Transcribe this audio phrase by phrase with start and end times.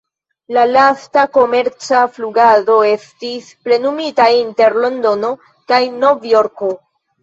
[0.55, 5.35] La lasta komerca flugado estis plenumita inter Londono
[5.73, 6.77] kaj Nov-Jorko.